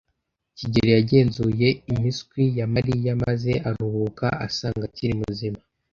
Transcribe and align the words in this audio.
kigeli 0.57 0.91
yagenzuye 0.97 1.67
impiswi 1.91 2.43
ya 2.59 2.65
Mariya 2.73 3.11
maze 3.23 3.51
aruhuka 3.69 4.25
asanga 4.47 4.83
akiri 4.89 5.13
muzima. 5.21 5.59